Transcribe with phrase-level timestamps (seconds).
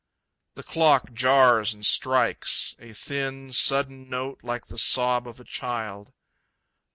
[0.55, 6.11] The clock jars and strikes, a thin, sudden note like the sob of a child.